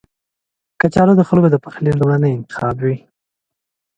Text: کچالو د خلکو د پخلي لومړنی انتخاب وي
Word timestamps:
کچالو 0.79 1.13
د 1.17 1.21
خلکو 1.29 1.47
د 1.51 1.57
پخلي 1.65 1.91
لومړنی 1.99 2.31
انتخاب 2.37 2.75
وي 2.85 2.97